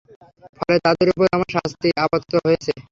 ফলে 0.57 0.77
তাদের 0.85 1.07
উপর 1.09 1.25
আমার 1.35 1.49
শাস্তি 1.55 1.89
আপতিত 2.03 2.33
হয়েছে। 2.45 2.71